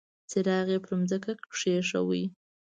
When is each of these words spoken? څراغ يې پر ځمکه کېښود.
څراغ 0.29 0.67
يې 0.73 0.79
پر 0.83 0.91
ځمکه 1.09 1.31
کېښود. 1.53 2.29